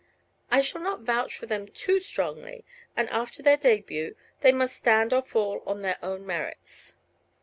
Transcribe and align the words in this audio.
I 0.49 0.61
shall 0.61 0.81
not 0.81 1.01
vouch 1.01 1.37
for 1.37 1.45
them 1.45 1.67
too 1.67 1.99
strongly, 1.99 2.65
and 2.97 3.07
after 3.11 3.43
their 3.43 3.55
debut 3.55 4.15
they 4.39 4.51
must 4.51 4.75
stand 4.75 5.13
or 5.13 5.21
fall 5.21 5.61
on 5.63 5.83
their 5.83 5.99
own 6.03 6.25
merits." 6.25 6.95